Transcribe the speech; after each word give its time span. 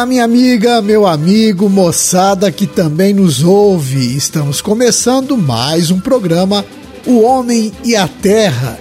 Olá, 0.00 0.06
minha 0.06 0.24
amiga, 0.24 0.80
meu 0.80 1.06
amigo, 1.06 1.68
moçada 1.68 2.50
que 2.50 2.66
também 2.66 3.12
nos 3.12 3.42
ouve. 3.42 4.16
Estamos 4.16 4.62
começando 4.62 5.36
mais 5.36 5.90
um 5.90 6.00
programa 6.00 6.64
O 7.04 7.20
Homem 7.20 7.70
e 7.84 7.94
a 7.94 8.08
Terra. 8.08 8.80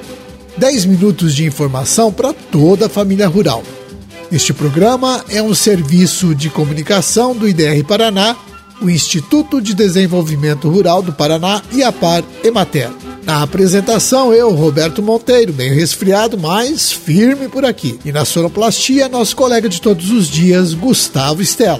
10 0.56 0.86
minutos 0.86 1.36
de 1.36 1.44
informação 1.44 2.10
para 2.10 2.32
toda 2.32 2.86
a 2.86 2.90
família 2.90 3.28
rural. 3.28 3.64
Este 4.32 4.54
programa 4.54 5.22
é 5.28 5.44
um 5.44 5.54
serviço 5.54 6.34
de 6.34 6.50
comunicação 6.50 7.36
do 7.36 7.50
IDR 7.50 7.84
Paraná, 7.86 8.38
o 8.82 8.90
Instituto 8.90 9.62
de 9.62 9.74
Desenvolvimento 9.74 10.70
Rural 10.70 11.02
do 11.02 11.12
Paraná 11.12 11.62
e 11.74 11.84
a 11.84 11.92
Par 11.92 12.24
Emater. 12.46 13.09
Na 13.30 13.44
apresentação, 13.44 14.34
eu, 14.34 14.50
Roberto 14.56 15.04
Monteiro, 15.04 15.54
meio 15.54 15.76
resfriado, 15.76 16.36
mas 16.36 16.92
firme 16.92 17.48
por 17.48 17.64
aqui. 17.64 18.00
E 18.04 18.12
na 18.12 18.26
sonoplastia, 18.26 19.08
nosso 19.08 19.36
colega 19.36 19.70
de 19.70 19.80
todos 19.80 20.10
os 20.10 20.28
dias, 20.28 20.74
Gustavo 20.74 21.40
Stella. 21.44 21.80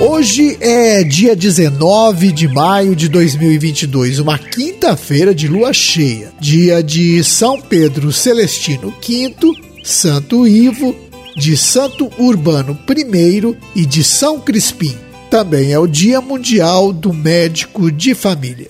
Hoje 0.00 0.56
é 0.60 1.02
dia 1.02 1.34
19 1.34 2.30
de 2.30 2.46
maio 2.46 2.94
de 2.94 3.08
2022, 3.08 4.20
uma 4.20 4.38
quinta-feira 4.38 5.34
de 5.34 5.48
lua 5.48 5.72
cheia, 5.72 6.32
dia 6.40 6.80
de 6.80 7.24
São 7.24 7.60
Pedro 7.60 8.12
Celestino 8.12 8.94
V, 9.04 9.34
Santo 9.82 10.46
Ivo, 10.46 10.94
de 11.36 11.56
Santo 11.56 12.08
Urbano 12.16 12.78
I 12.88 13.58
e 13.74 13.84
de 13.84 14.04
São 14.04 14.38
Crispim. 14.38 14.94
Também 15.32 15.72
é 15.72 15.78
o 15.78 15.86
Dia 15.86 16.20
Mundial 16.20 16.92
do 16.92 17.10
Médico 17.10 17.90
de 17.90 18.14
Família. 18.14 18.68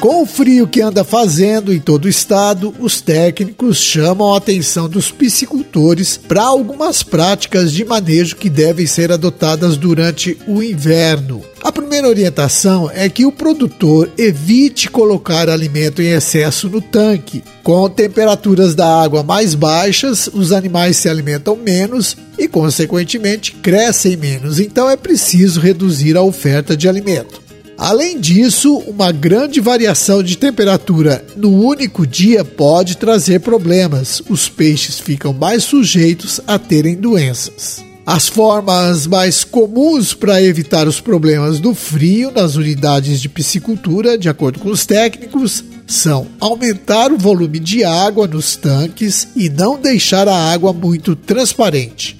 Com 0.00 0.22
o 0.22 0.26
frio 0.26 0.66
que 0.66 0.80
anda 0.80 1.04
fazendo 1.04 1.72
em 1.72 1.78
todo 1.78 2.06
o 2.06 2.08
estado, 2.08 2.74
os 2.80 3.00
técnicos 3.00 3.76
chamam 3.76 4.34
a 4.34 4.38
atenção 4.38 4.88
dos 4.88 5.12
piscicultores 5.12 6.16
para 6.16 6.42
algumas 6.42 7.04
práticas 7.04 7.72
de 7.72 7.84
manejo 7.84 8.34
que 8.34 8.50
devem 8.50 8.84
ser 8.84 9.12
adotadas 9.12 9.76
durante 9.76 10.36
o 10.48 10.60
inverno. 10.60 11.44
Primeira 11.78 12.08
orientação 12.08 12.90
é 12.92 13.08
que 13.08 13.24
o 13.24 13.30
produtor 13.30 14.10
evite 14.18 14.90
colocar 14.90 15.48
alimento 15.48 16.02
em 16.02 16.08
excesso 16.08 16.68
no 16.68 16.80
tanque. 16.80 17.40
Com 17.62 17.88
temperaturas 17.88 18.74
da 18.74 19.00
água 19.00 19.22
mais 19.22 19.54
baixas, 19.54 20.28
os 20.34 20.50
animais 20.50 20.96
se 20.96 21.08
alimentam 21.08 21.54
menos 21.54 22.16
e, 22.36 22.48
consequentemente, 22.48 23.52
crescem 23.52 24.16
menos, 24.16 24.58
então 24.58 24.90
é 24.90 24.96
preciso 24.96 25.60
reduzir 25.60 26.16
a 26.16 26.22
oferta 26.22 26.76
de 26.76 26.88
alimento. 26.88 27.40
Além 27.78 28.18
disso, 28.18 28.78
uma 28.78 29.12
grande 29.12 29.60
variação 29.60 30.20
de 30.20 30.36
temperatura 30.36 31.24
no 31.36 31.62
único 31.62 32.04
dia 32.04 32.44
pode 32.44 32.96
trazer 32.96 33.38
problemas. 33.38 34.20
Os 34.28 34.48
peixes 34.48 34.98
ficam 34.98 35.32
mais 35.32 35.62
sujeitos 35.62 36.40
a 36.44 36.58
terem 36.58 36.96
doenças. 36.96 37.87
As 38.10 38.26
formas 38.26 39.06
mais 39.06 39.44
comuns 39.44 40.14
para 40.14 40.42
evitar 40.42 40.88
os 40.88 40.98
problemas 40.98 41.60
do 41.60 41.74
frio 41.74 42.30
nas 42.30 42.56
unidades 42.56 43.20
de 43.20 43.28
piscicultura, 43.28 44.16
de 44.16 44.30
acordo 44.30 44.60
com 44.60 44.70
os 44.70 44.86
técnicos, 44.86 45.62
são 45.86 46.26
aumentar 46.40 47.12
o 47.12 47.18
volume 47.18 47.58
de 47.58 47.84
água 47.84 48.26
nos 48.26 48.56
tanques 48.56 49.28
e 49.36 49.50
não 49.50 49.78
deixar 49.78 50.26
a 50.26 50.34
água 50.34 50.72
muito 50.72 51.14
transparente. 51.14 52.16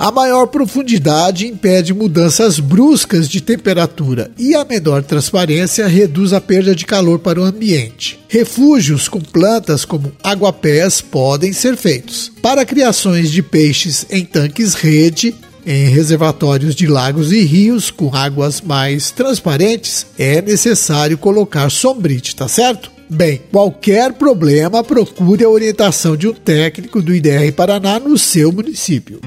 A 0.00 0.10
maior 0.10 0.46
profundidade 0.46 1.46
impede 1.46 1.92
mudanças 1.92 2.58
bruscas 2.58 3.28
de 3.28 3.42
temperatura 3.42 4.30
e 4.38 4.54
a 4.54 4.64
menor 4.64 5.02
transparência 5.02 5.86
reduz 5.86 6.32
a 6.32 6.40
perda 6.40 6.74
de 6.74 6.86
calor 6.86 7.18
para 7.18 7.38
o 7.38 7.44
ambiente. 7.44 8.18
Refúgios 8.26 9.10
com 9.10 9.20
plantas 9.20 9.84
como 9.84 10.10
aguapés 10.24 11.02
podem 11.02 11.52
ser 11.52 11.76
feitos. 11.76 12.32
Para 12.40 12.64
criações 12.64 13.30
de 13.30 13.42
peixes 13.42 14.06
em 14.08 14.24
tanques 14.24 14.72
rede, 14.72 15.34
em 15.66 15.90
reservatórios 15.90 16.74
de 16.74 16.86
lagos 16.86 17.30
e 17.30 17.44
rios 17.44 17.90
com 17.90 18.16
águas 18.16 18.62
mais 18.62 19.10
transparentes, 19.10 20.06
é 20.18 20.40
necessário 20.40 21.18
colocar 21.18 21.70
sombrite, 21.70 22.34
tá 22.34 22.48
certo? 22.48 22.90
Bem, 23.06 23.38
qualquer 23.52 24.14
problema, 24.14 24.82
procure 24.82 25.44
a 25.44 25.50
orientação 25.50 26.16
de 26.16 26.26
um 26.26 26.32
técnico 26.32 27.02
do 27.02 27.14
IDR 27.14 27.52
Paraná 27.54 28.00
no 28.00 28.16
seu 28.16 28.50
município. 28.50 29.20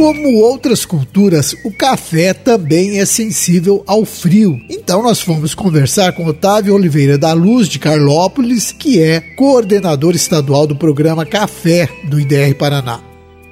Como 0.00 0.38
outras 0.38 0.86
culturas, 0.86 1.54
o 1.62 1.70
café 1.70 2.32
também 2.32 2.98
é 3.00 3.04
sensível 3.04 3.84
ao 3.86 4.06
frio. 4.06 4.58
Então 4.70 5.02
nós 5.02 5.20
fomos 5.20 5.52
conversar 5.52 6.14
com 6.14 6.24
Otávio 6.24 6.74
Oliveira 6.74 7.18
da 7.18 7.34
Luz 7.34 7.68
de 7.68 7.78
Carlópolis, 7.78 8.72
que 8.72 8.98
é 8.98 9.20
coordenador 9.20 10.14
estadual 10.14 10.66
do 10.66 10.74
programa 10.74 11.26
Café 11.26 11.86
do 12.04 12.18
IDR 12.18 12.54
Paraná. 12.54 13.02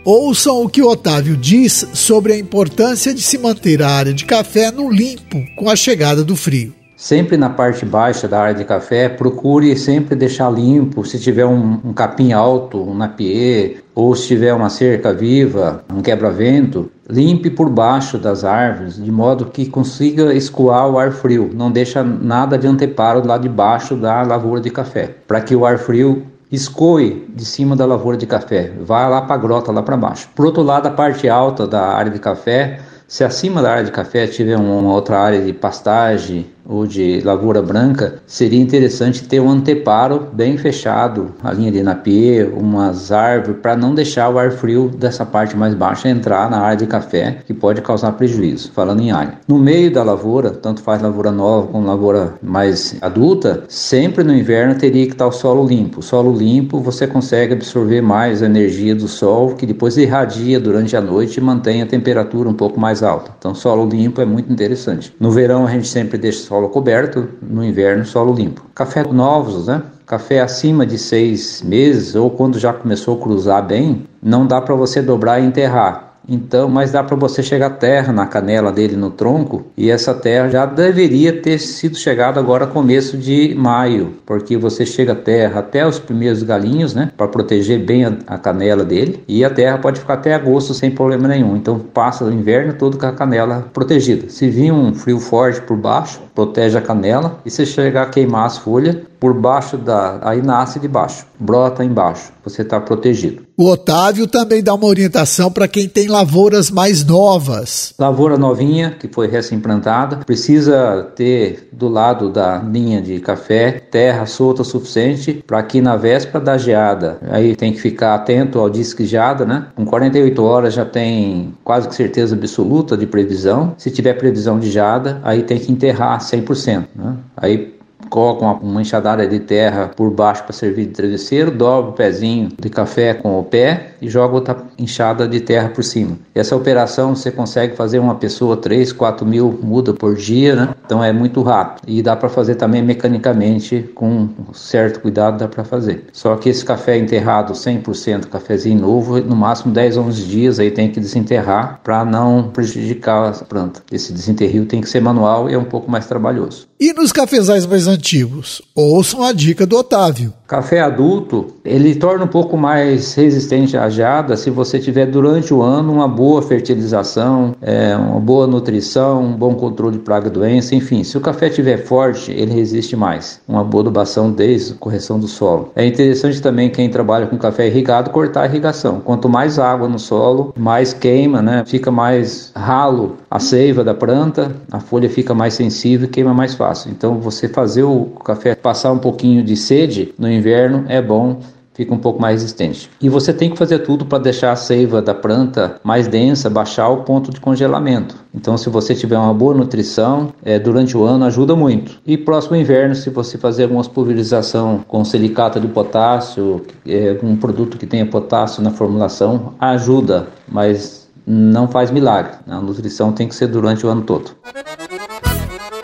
Ouçam 0.02 0.62
o 0.62 0.70
que 0.70 0.80
o 0.80 0.88
Otávio 0.88 1.36
diz 1.36 1.86
sobre 1.92 2.32
a 2.32 2.38
importância 2.38 3.12
de 3.12 3.20
se 3.20 3.36
manter 3.36 3.82
a 3.82 3.90
área 3.90 4.14
de 4.14 4.24
café 4.24 4.70
no 4.70 4.90
limpo 4.90 5.44
com 5.54 5.68
a 5.68 5.76
chegada 5.76 6.24
do 6.24 6.34
frio. 6.34 6.77
Sempre 6.98 7.36
na 7.36 7.48
parte 7.48 7.86
baixa 7.86 8.26
da 8.26 8.40
área 8.40 8.54
de 8.56 8.64
café, 8.64 9.08
procure 9.08 9.76
sempre 9.76 10.16
deixar 10.16 10.50
limpo. 10.50 11.04
Se 11.04 11.16
tiver 11.16 11.46
um, 11.46 11.78
um 11.84 11.92
capim 11.92 12.32
alto, 12.32 12.82
um 12.82 12.92
napier, 12.92 13.84
ou 13.94 14.16
se 14.16 14.26
tiver 14.26 14.52
uma 14.52 14.68
cerca 14.68 15.12
viva, 15.12 15.84
um 15.94 16.02
quebra-vento, 16.02 16.90
limpe 17.08 17.50
por 17.50 17.70
baixo 17.70 18.18
das 18.18 18.42
árvores, 18.42 18.96
de 18.96 19.12
modo 19.12 19.46
que 19.46 19.66
consiga 19.66 20.34
escoar 20.34 20.90
o 20.90 20.98
ar 20.98 21.12
frio. 21.12 21.48
Não 21.54 21.70
deixa 21.70 22.02
nada 22.02 22.58
de 22.58 22.66
anteparo 22.66 23.24
lá 23.24 23.38
de 23.38 23.48
baixo 23.48 23.94
da 23.94 24.20
lavoura 24.22 24.60
de 24.60 24.68
café, 24.68 25.14
para 25.28 25.40
que 25.40 25.54
o 25.54 25.64
ar 25.64 25.78
frio 25.78 26.26
escoe 26.50 27.28
de 27.32 27.44
cima 27.44 27.76
da 27.76 27.86
lavoura 27.86 28.16
de 28.16 28.26
café, 28.26 28.72
vá 28.80 29.06
lá 29.06 29.22
para 29.22 29.36
a 29.36 29.38
grota, 29.38 29.70
lá 29.70 29.84
para 29.84 29.96
baixo. 29.96 30.28
Por 30.34 30.46
outro 30.46 30.64
lado, 30.64 30.88
a 30.88 30.90
parte 30.90 31.28
alta 31.28 31.64
da 31.64 31.92
área 31.94 32.10
de 32.10 32.18
café, 32.18 32.80
se 33.08 33.24
acima 33.24 33.62
da 33.62 33.70
área 33.70 33.84
de 33.84 33.90
café 33.90 34.26
tiver 34.26 34.58
uma 34.58 34.92
outra 34.92 35.18
área 35.18 35.40
de 35.40 35.50
pastagem 35.54 36.46
ou 36.68 36.86
de 36.86 37.20
lavoura 37.22 37.62
branca, 37.62 38.16
seria 38.26 38.60
interessante 38.60 39.26
ter 39.26 39.40
um 39.40 39.48
anteparo 39.48 40.28
bem 40.32 40.58
fechado, 40.58 41.32
a 41.42 41.50
linha 41.50 41.72
de 41.72 41.82
napier, 41.82 42.52
umas 42.54 43.10
árvores, 43.10 43.56
para 43.62 43.74
não 43.74 43.94
deixar 43.94 44.28
o 44.28 44.38
ar 44.38 44.52
frio 44.52 44.90
dessa 44.90 45.24
parte 45.24 45.56
mais 45.56 45.72
baixa 45.72 46.08
entrar 46.08 46.50
na 46.50 46.58
área 46.58 46.76
de 46.76 46.86
café, 46.86 47.38
que 47.46 47.54
pode 47.54 47.80
causar 47.80 48.12
prejuízo, 48.12 48.70
falando 48.72 49.00
em 49.00 49.10
área. 49.10 49.38
No 49.48 49.58
meio 49.58 49.90
da 49.90 50.02
lavoura, 50.02 50.50
tanto 50.50 50.82
faz 50.82 51.00
lavoura 51.00 51.32
nova 51.32 51.68
como 51.68 51.86
lavoura 51.86 52.34
mais 52.42 52.96
adulta, 53.00 53.64
sempre 53.68 54.22
no 54.22 54.34
inverno 54.34 54.74
teria 54.74 55.06
que 55.06 55.12
estar 55.12 55.26
o 55.26 55.32
solo 55.32 55.66
limpo. 55.66 56.02
Solo 56.02 56.36
limpo 56.36 56.80
você 56.80 57.06
consegue 57.06 57.54
absorver 57.54 58.02
mais 58.02 58.42
a 58.42 58.46
energia 58.46 58.94
do 58.94 59.08
sol, 59.08 59.54
que 59.54 59.64
depois 59.64 59.96
irradia 59.96 60.60
durante 60.60 60.94
a 60.94 61.00
noite 61.00 61.38
e 61.38 61.40
mantém 61.40 61.80
a 61.80 61.86
temperatura 61.86 62.48
um 62.48 62.54
pouco 62.54 62.78
mais 62.78 63.02
alta. 63.02 63.30
Então, 63.38 63.54
solo 63.54 63.88
limpo 63.88 64.20
é 64.20 64.26
muito 64.26 64.52
interessante. 64.52 65.14
No 65.18 65.30
verão 65.30 65.66
a 65.66 65.70
gente 65.70 65.88
sempre 65.88 66.18
deixa 66.18 66.40
o 66.40 66.42
solo 66.58 66.68
coberto, 66.70 67.28
no 67.40 67.64
inverno 67.64 68.04
solo 68.04 68.32
limpo. 68.32 68.62
Café 68.74 69.04
novos, 69.04 69.68
né? 69.68 69.82
Café 70.04 70.40
acima 70.40 70.84
de 70.84 70.98
seis 70.98 71.62
meses 71.62 72.16
ou 72.16 72.30
quando 72.30 72.58
já 72.58 72.72
começou 72.72 73.16
a 73.16 73.22
cruzar 73.22 73.64
bem, 73.64 74.04
não 74.20 74.46
dá 74.46 74.60
para 74.60 74.74
você 74.74 75.00
dobrar 75.00 75.40
e 75.40 75.46
enterrar. 75.46 76.07
Então, 76.28 76.68
mas 76.68 76.92
dá 76.92 77.02
para 77.02 77.16
você 77.16 77.42
chegar 77.42 77.70
terra 77.70 78.12
na 78.12 78.26
canela 78.26 78.70
dele 78.70 78.96
no 78.96 79.10
tronco 79.10 79.64
e 79.76 79.90
essa 79.90 80.12
terra 80.12 80.50
já 80.50 80.66
deveria 80.66 81.32
ter 81.32 81.58
sido 81.58 81.96
chegada 81.96 82.38
agora 82.38 82.66
começo 82.66 83.16
de 83.16 83.54
maio, 83.54 84.14
porque 84.26 84.56
você 84.56 84.84
chega 84.84 85.14
terra 85.14 85.60
até 85.60 85.86
os 85.86 85.98
primeiros 85.98 86.42
galinhos, 86.42 86.94
né, 86.94 87.10
para 87.16 87.28
proteger 87.28 87.78
bem 87.78 88.04
a, 88.04 88.12
a, 88.26 88.36
canela 88.36 88.84
dele 88.84 89.24
e 89.26 89.42
a 89.42 89.48
terra 89.48 89.78
pode 89.78 90.00
ficar 90.00 90.14
até 90.14 90.34
agosto 90.34 90.74
sem 90.74 90.90
problema 90.90 91.26
nenhum. 91.26 91.56
Então 91.56 91.78
passa 91.78 92.24
o 92.24 92.32
inverno 92.32 92.74
todo 92.74 92.98
com 92.98 93.06
a 93.06 93.12
canela 93.12 93.66
protegida. 93.72 94.28
Se 94.28 94.50
vir 94.50 94.70
um 94.70 94.94
frio 94.94 95.18
forte 95.18 95.62
por 95.62 95.78
baixo, 95.78 96.20
protege 96.34 96.76
a 96.76 96.82
canela 96.82 97.38
e 97.46 97.50
se 97.50 97.64
chegar 97.64 98.02
a 98.02 98.06
queimar 98.06 98.46
as 98.46 98.58
folhas, 98.58 98.96
por 99.18 99.34
baixo 99.34 99.76
da. 99.76 100.18
Aí 100.22 100.42
nasce 100.42 100.78
de 100.78 100.88
baixo, 100.88 101.26
brota 101.38 101.84
embaixo, 101.84 102.32
você 102.44 102.62
está 102.62 102.80
protegido. 102.80 103.46
O 103.56 103.66
Otávio 103.66 104.28
também 104.28 104.62
dá 104.62 104.72
uma 104.72 104.86
orientação 104.86 105.50
para 105.50 105.66
quem 105.66 105.88
tem 105.88 106.06
lavouras 106.06 106.70
mais 106.70 107.04
novas. 107.04 107.92
Lavoura 107.98 108.38
novinha, 108.38 108.94
que 108.98 109.08
foi 109.08 109.26
recém-plantada, 109.26 110.18
precisa 110.24 111.10
ter 111.16 111.68
do 111.72 111.88
lado 111.88 112.30
da 112.30 112.58
linha 112.58 113.02
de 113.02 113.18
café 113.18 113.72
terra 113.72 114.26
solta 114.26 114.62
o 114.62 114.64
suficiente 114.64 115.42
para 115.46 115.60
que 115.62 115.80
na 115.80 115.96
véspera 115.96 116.38
da 116.38 116.56
geada, 116.56 117.18
aí 117.30 117.56
tem 117.56 117.72
que 117.72 117.80
ficar 117.80 118.14
atento 118.14 118.58
ao 118.58 118.70
disque 118.70 119.04
geada, 119.04 119.44
né? 119.44 119.66
Com 119.74 119.84
48 119.84 120.42
horas 120.42 120.74
já 120.74 120.84
tem 120.84 121.54
quase 121.64 121.88
que 121.88 121.94
certeza 121.94 122.36
absoluta 122.36 122.96
de 122.96 123.06
previsão. 123.06 123.74
Se 123.76 123.90
tiver 123.90 124.14
previsão 124.14 124.58
de 124.58 124.70
geada, 124.70 125.20
aí 125.24 125.42
tem 125.42 125.58
que 125.58 125.72
enterrar 125.72 126.20
100%, 126.20 126.84
né? 126.94 127.16
Aí 127.36 127.77
coloca 128.08 128.44
uma, 128.64 128.80
enxadada 128.80 129.26
de 129.26 129.40
terra 129.40 129.90
por 129.94 130.10
baixo 130.10 130.44
para 130.44 130.52
servir 130.52 130.86
de 130.86 130.92
travesseiro, 130.92 131.50
dobra 131.50 131.90
o 131.90 131.92
pezinho 131.92 132.48
de 132.58 132.68
café 132.68 133.14
com 133.14 133.38
o 133.38 133.42
pé 133.42 133.92
e 134.00 134.08
joga 134.08 134.34
outra 134.34 134.56
enxada 134.78 135.26
de 135.26 135.40
terra 135.40 135.68
por 135.68 135.82
cima. 135.84 136.16
Essa 136.34 136.56
operação 136.56 137.14
você 137.14 137.30
consegue 137.30 137.76
fazer 137.76 137.98
uma 137.98 138.14
pessoa 138.14 138.56
3, 138.56 138.92
4 138.92 139.26
mil 139.26 139.58
muda 139.62 139.92
por 139.92 140.14
dia, 140.14 140.54
né? 140.54 140.68
Então 140.84 141.02
é 141.02 141.12
muito 141.12 141.42
rápido 141.42 141.82
e 141.86 142.02
dá 142.02 142.16
para 142.16 142.28
fazer 142.28 142.54
também 142.54 142.82
mecanicamente 142.82 143.90
com 143.94 144.28
certo 144.52 145.00
cuidado 145.00 145.38
dá 145.38 145.48
para 145.48 145.64
fazer. 145.64 146.06
Só 146.12 146.36
que 146.36 146.48
esse 146.48 146.64
café 146.64 146.96
enterrado 146.96 147.52
100% 147.52 148.26
cafezinho 148.26 148.80
novo, 148.80 149.20
no 149.20 149.36
máximo 149.36 149.72
10, 149.72 149.96
11 149.96 150.22
dias 150.24 150.58
aí 150.58 150.70
tem 150.70 150.90
que 150.90 151.00
desenterrar 151.00 151.80
para 151.82 152.04
não 152.04 152.50
prejudicar 152.50 153.28
a 153.28 153.32
planta. 153.44 153.82
Esse 153.90 154.12
desenterrio 154.12 154.66
tem 154.66 154.80
que 154.80 154.88
ser 154.88 155.00
manual 155.00 155.50
e 155.50 155.54
é 155.54 155.58
um 155.58 155.64
pouco 155.64 155.90
mais 155.90 156.06
trabalhoso. 156.06 156.67
E 156.80 156.92
nos 156.92 157.10
cafezais 157.10 157.66
mais 157.66 157.88
antigos? 157.88 158.62
Ouçam 158.72 159.24
a 159.24 159.32
dica 159.32 159.66
do 159.66 159.76
Otávio. 159.76 160.32
Café 160.48 160.80
adulto, 160.80 161.48
ele 161.62 161.94
torna 161.94 162.24
um 162.24 162.28
pouco 162.28 162.56
mais 162.56 163.12
resistente 163.12 163.76
à 163.76 163.90
geada 163.90 164.34
se 164.34 164.48
você 164.48 164.78
tiver 164.78 165.04
durante 165.04 165.52
o 165.52 165.60
ano 165.60 165.92
uma 165.92 166.08
boa 166.08 166.40
fertilização, 166.40 167.54
é, 167.60 167.94
uma 167.94 168.18
boa 168.18 168.46
nutrição, 168.46 169.22
um 169.22 169.32
bom 169.34 169.54
controle 169.54 169.98
de 169.98 170.02
praga 170.02 170.28
e 170.28 170.30
doença, 170.30 170.74
enfim. 170.74 171.04
Se 171.04 171.18
o 171.18 171.20
café 171.20 171.48
estiver 171.48 171.76
forte, 171.84 172.32
ele 172.32 172.54
resiste 172.54 172.96
mais. 172.96 173.42
Uma 173.46 173.62
boa 173.62 173.82
adubação 173.82 174.32
desde 174.32 174.72
a 174.72 174.76
correção 174.76 175.20
do 175.20 175.28
solo. 175.28 175.70
É 175.76 175.84
interessante 175.84 176.40
também 176.40 176.70
quem 176.70 176.88
trabalha 176.88 177.26
com 177.26 177.36
café 177.36 177.66
irrigado 177.66 178.08
cortar 178.08 178.44
a 178.44 178.46
irrigação. 178.46 179.00
Quanto 179.00 179.28
mais 179.28 179.58
água 179.58 179.86
no 179.86 179.98
solo, 179.98 180.54
mais 180.56 180.94
queima, 180.94 181.42
né? 181.42 181.62
Fica 181.66 181.90
mais 181.90 182.52
ralo 182.56 183.16
a 183.30 183.38
seiva 183.38 183.84
da 183.84 183.92
planta, 183.92 184.50
a 184.72 184.80
folha 184.80 185.10
fica 185.10 185.34
mais 185.34 185.52
sensível 185.52 186.08
e 186.08 186.10
queima 186.10 186.32
mais 186.32 186.54
fácil. 186.54 186.90
Então 186.90 187.20
você 187.20 187.48
fazer 187.48 187.82
o 187.82 188.06
café 188.24 188.54
passar 188.54 188.92
um 188.92 188.98
pouquinho 188.98 189.44
de 189.44 189.54
sede 189.54 190.14
no 190.18 190.37
inverno 190.38 190.84
é 190.88 191.02
bom 191.02 191.40
fica 191.78 191.94
um 191.94 191.98
pouco 191.98 192.20
mais 192.20 192.42
resistente. 192.42 192.90
E 193.00 193.08
você 193.08 193.32
tem 193.32 193.48
que 193.48 193.56
fazer 193.56 193.78
tudo 193.78 194.04
para 194.04 194.18
deixar 194.18 194.50
a 194.50 194.56
seiva 194.56 195.00
da 195.00 195.14
planta 195.14 195.76
mais 195.84 196.08
densa, 196.08 196.50
baixar 196.50 196.88
o 196.88 197.04
ponto 197.04 197.30
de 197.30 197.40
congelamento. 197.40 198.16
Então, 198.34 198.58
se 198.58 198.68
você 198.68 198.96
tiver 198.96 199.16
uma 199.16 199.32
boa 199.32 199.54
nutrição, 199.54 200.32
é, 200.44 200.58
durante 200.58 200.96
o 200.96 201.04
ano 201.04 201.24
ajuda 201.24 201.54
muito. 201.54 202.00
E 202.04 202.18
próximo 202.18 202.56
inverno, 202.56 202.96
se 202.96 203.10
você 203.10 203.38
fazer 203.38 203.62
alguma 203.62 203.84
pulverização 203.84 204.84
com 204.88 205.04
silicato 205.04 205.60
de 205.60 205.68
potássio, 205.68 206.62
é, 206.84 207.16
um 207.22 207.36
produto 207.36 207.78
que 207.78 207.86
tenha 207.86 208.04
potássio 208.04 208.60
na 208.60 208.72
formulação, 208.72 209.54
ajuda, 209.60 210.26
mas 210.48 211.08
não 211.24 211.68
faz 211.68 211.92
milagre. 211.92 212.32
A 212.48 212.60
nutrição 212.60 213.12
tem 213.12 213.28
que 213.28 213.36
ser 213.36 213.46
durante 213.46 213.86
o 213.86 213.88
ano 213.88 214.02
todo. 214.02 214.32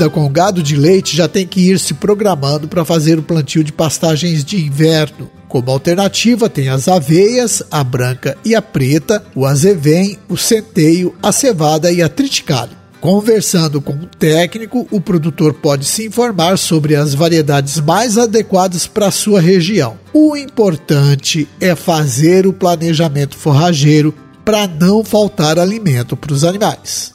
Lida 0.00 0.08
com 0.08 0.26
gado 0.30 0.62
de 0.62 0.76
leite 0.76 1.14
já 1.14 1.28
tem 1.28 1.46
que 1.46 1.60
ir 1.60 1.78
se 1.78 1.92
programando 1.92 2.66
para 2.66 2.86
fazer 2.86 3.18
o 3.18 3.22
plantio 3.22 3.62
de 3.62 3.70
pastagens 3.70 4.42
de 4.42 4.64
inverno. 4.64 5.30
Como 5.46 5.70
alternativa, 5.70 6.48
tem 6.48 6.70
as 6.70 6.88
aveias, 6.88 7.62
a 7.70 7.84
branca 7.84 8.36
e 8.42 8.54
a 8.54 8.62
preta, 8.62 9.22
o 9.34 9.44
azevém, 9.44 10.16
o 10.26 10.38
centeio, 10.38 11.14
a 11.22 11.32
cevada 11.32 11.92
e 11.92 12.00
a 12.00 12.08
triticale. 12.08 12.70
Conversando 12.98 13.80
com 13.80 13.92
um 13.92 14.08
técnico, 14.18 14.86
o 14.90 15.00
produtor 15.00 15.54
pode 15.54 15.84
se 15.84 16.06
informar 16.06 16.56
sobre 16.56 16.94
as 16.96 17.12
variedades 17.12 17.78
mais 17.80 18.16
adequadas 18.16 18.86
para 18.86 19.10
sua 19.10 19.40
região. 19.40 19.98
O 20.14 20.36
importante 20.36 21.48
é 21.60 21.74
fazer 21.74 22.46
o 22.46 22.52
planejamento 22.52 23.36
forrageiro 23.36 24.14
para 24.44 24.66
não 24.66 25.04
faltar 25.04 25.58
alimento 25.58 26.16
para 26.16 26.32
os 26.32 26.44
animais. 26.44 27.12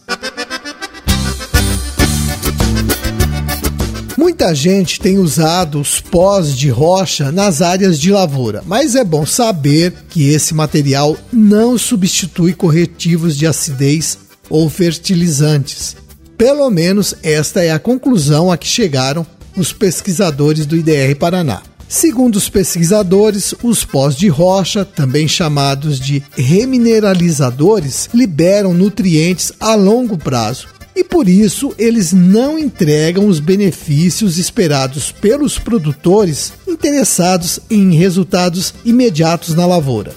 Muita 4.35 4.53
gente 4.53 4.99
tem 4.99 5.17
usado 5.17 5.79
os 5.79 6.01
pós 6.01 6.57
de 6.57 6.67
rocha 6.67 7.31
nas 7.31 7.61
áreas 7.61 7.97
de 7.97 8.11
lavoura, 8.11 8.61
mas 8.65 8.93
é 8.93 9.01
bom 9.01 9.25
saber 9.25 9.93
que 10.09 10.27
esse 10.27 10.53
material 10.53 11.15
não 11.31 11.77
substitui 11.77 12.51
corretivos 12.51 13.37
de 13.37 13.47
acidez 13.47 14.17
ou 14.49 14.69
fertilizantes. 14.69 15.95
Pelo 16.37 16.69
menos 16.69 17.15
esta 17.23 17.63
é 17.63 17.71
a 17.71 17.79
conclusão 17.79 18.51
a 18.51 18.57
que 18.57 18.67
chegaram 18.67 19.25
os 19.55 19.71
pesquisadores 19.71 20.65
do 20.65 20.75
IDR 20.75 21.15
Paraná. 21.17 21.61
Segundo 21.87 22.35
os 22.35 22.49
pesquisadores, 22.49 23.55
os 23.63 23.85
pós 23.85 24.17
de 24.17 24.27
rocha, 24.27 24.83
também 24.83 25.29
chamados 25.29 25.97
de 25.97 26.21
remineralizadores, 26.35 28.09
liberam 28.13 28.73
nutrientes 28.73 29.53
a 29.61 29.75
longo 29.75 30.17
prazo 30.17 30.74
e 30.95 31.03
por 31.03 31.27
isso 31.27 31.73
eles 31.77 32.13
não 32.13 32.57
entregam 32.57 33.27
os 33.27 33.39
benefícios 33.39 34.37
esperados 34.37 35.11
pelos 35.11 35.59
produtores 35.59 36.53
interessados 36.67 37.59
em 37.69 37.93
resultados 37.95 38.73
imediatos 38.85 39.53
na 39.53 39.65
lavoura. 39.65 40.13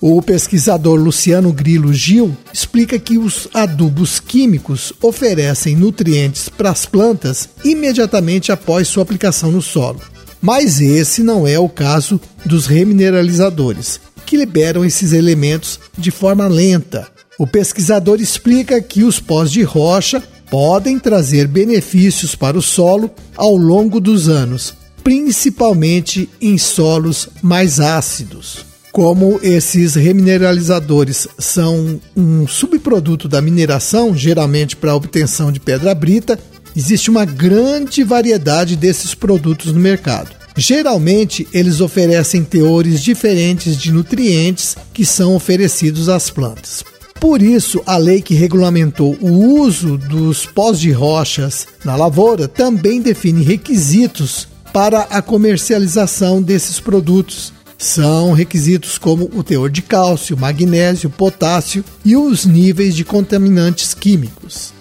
O 0.00 0.20
pesquisador 0.20 0.98
Luciano 0.98 1.52
Grilo 1.52 1.94
Gil 1.94 2.36
explica 2.52 2.98
que 2.98 3.18
os 3.18 3.46
adubos 3.54 4.18
químicos 4.18 4.92
oferecem 5.00 5.76
nutrientes 5.76 6.48
para 6.48 6.70
as 6.70 6.84
plantas 6.84 7.48
imediatamente 7.62 8.50
após 8.50 8.88
sua 8.88 9.04
aplicação 9.04 9.52
no 9.52 9.62
solo. 9.62 10.00
Mas 10.40 10.80
esse 10.80 11.22
não 11.22 11.46
é 11.46 11.56
o 11.56 11.68
caso 11.68 12.20
dos 12.44 12.66
remineralizadores, 12.66 14.00
que 14.26 14.36
liberam 14.36 14.84
esses 14.84 15.12
elementos 15.12 15.78
de 15.96 16.10
forma 16.10 16.48
lenta, 16.48 17.06
o 17.38 17.46
pesquisador 17.46 18.20
explica 18.20 18.80
que 18.80 19.04
os 19.04 19.18
pós 19.18 19.50
de 19.50 19.62
rocha 19.62 20.22
podem 20.50 20.98
trazer 20.98 21.46
benefícios 21.46 22.34
para 22.34 22.58
o 22.58 22.62
solo 22.62 23.10
ao 23.36 23.56
longo 23.56 23.98
dos 23.98 24.28
anos, 24.28 24.74
principalmente 25.02 26.28
em 26.40 26.58
solos 26.58 27.28
mais 27.42 27.80
ácidos. 27.80 28.66
Como 28.92 29.40
esses 29.42 29.94
remineralizadores 29.94 31.26
são 31.38 31.98
um 32.14 32.46
subproduto 32.46 33.26
da 33.26 33.40
mineração, 33.40 34.14
geralmente 34.14 34.76
para 34.76 34.92
a 34.92 34.94
obtenção 34.94 35.50
de 35.50 35.58
pedra 35.58 35.94
brita, 35.94 36.38
existe 36.76 37.10
uma 37.10 37.24
grande 37.24 38.04
variedade 38.04 38.76
desses 38.76 39.14
produtos 39.14 39.72
no 39.72 39.80
mercado. 39.80 40.36
Geralmente, 40.54 41.48
eles 41.54 41.80
oferecem 41.80 42.44
teores 42.44 43.00
diferentes 43.00 43.78
de 43.78 43.90
nutrientes 43.90 44.76
que 44.92 45.06
são 45.06 45.34
oferecidos 45.34 46.10
às 46.10 46.28
plantas. 46.28 46.84
Por 47.22 47.40
isso, 47.40 47.80
a 47.86 47.96
lei 47.96 48.20
que 48.20 48.34
regulamentou 48.34 49.16
o 49.20 49.60
uso 49.60 49.96
dos 49.96 50.44
pós 50.44 50.80
de 50.80 50.90
rochas 50.90 51.68
na 51.84 51.94
lavoura 51.94 52.48
também 52.48 53.00
define 53.00 53.44
requisitos 53.44 54.48
para 54.72 55.02
a 55.02 55.22
comercialização 55.22 56.42
desses 56.42 56.80
produtos. 56.80 57.52
São 57.78 58.32
requisitos 58.32 58.98
como 58.98 59.30
o 59.34 59.44
teor 59.44 59.70
de 59.70 59.82
cálcio, 59.82 60.36
magnésio, 60.36 61.08
potássio 61.08 61.84
e 62.04 62.16
os 62.16 62.44
níveis 62.44 62.96
de 62.96 63.04
contaminantes 63.04 63.94
químicos. 63.94 64.72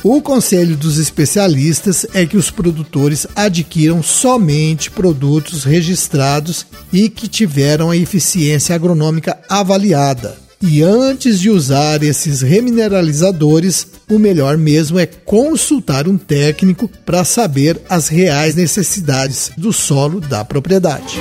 O 0.00 0.22
conselho 0.22 0.76
dos 0.76 0.96
especialistas 0.96 2.06
é 2.14 2.24
que 2.24 2.36
os 2.36 2.52
produtores 2.52 3.26
adquiram 3.34 4.00
somente 4.00 4.92
produtos 4.92 5.64
registrados 5.64 6.64
e 6.92 7.08
que 7.08 7.26
tiveram 7.26 7.90
a 7.90 7.96
eficiência 7.96 8.76
agronômica 8.76 9.40
avaliada. 9.48 10.43
E 10.66 10.82
antes 10.82 11.40
de 11.40 11.50
usar 11.50 12.02
esses 12.02 12.40
remineralizadores, 12.40 13.86
o 14.10 14.18
melhor 14.18 14.56
mesmo 14.56 14.98
é 14.98 15.04
consultar 15.04 16.08
um 16.08 16.16
técnico 16.16 16.88
para 17.04 17.22
saber 17.22 17.82
as 17.86 18.08
reais 18.08 18.54
necessidades 18.54 19.50
do 19.58 19.74
solo 19.74 20.20
da 20.20 20.42
propriedade. 20.42 21.20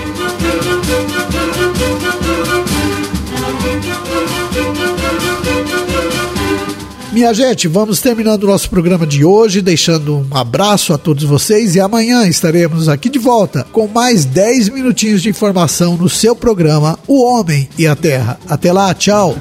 Minha 7.13 7.31
gente, 7.31 7.67
vamos 7.67 8.01
terminando 8.01 8.43
o 8.43 8.47
nosso 8.47 8.67
programa 8.67 9.05
de 9.05 9.23
hoje, 9.23 9.61
deixando 9.61 10.25
um 10.31 10.35
abraço 10.35 10.93
a 10.93 10.97
todos 10.97 11.23
vocês 11.23 11.75
e 11.75 11.79
amanhã 11.79 12.27
estaremos 12.27 12.89
aqui 12.89 13.07
de 13.07 13.19
volta 13.19 13.67
com 13.71 13.87
mais 13.87 14.25
10 14.25 14.69
minutinhos 14.69 15.21
de 15.21 15.29
informação 15.29 15.95
no 15.95 16.09
seu 16.09 16.35
programa 16.35 16.97
O 17.07 17.23
Homem 17.23 17.69
e 17.77 17.85
a 17.85 17.95
Terra. 17.95 18.39
Até 18.49 18.73
lá, 18.73 18.91
tchau! 18.95 19.37